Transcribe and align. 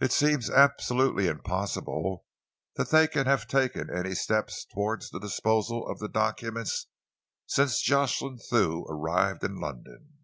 It 0.00 0.12
seems 0.12 0.48
absolutely 0.48 1.26
impossible 1.26 2.24
that 2.76 2.90
they 2.90 3.08
can 3.08 3.26
have 3.26 3.48
taken 3.48 3.90
any 3.92 4.14
steps 4.14 4.64
towards 4.72 5.10
the 5.10 5.18
disposal 5.18 5.88
of 5.88 5.98
the 5.98 6.06
documents 6.08 6.86
since 7.44 7.80
Jocelyn 7.82 8.38
Thew 8.38 8.86
arrived 8.88 9.42
in 9.42 9.58
London." 9.58 10.18